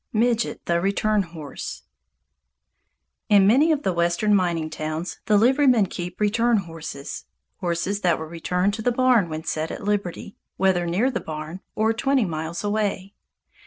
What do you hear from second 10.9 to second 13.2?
the barn or twenty miles away.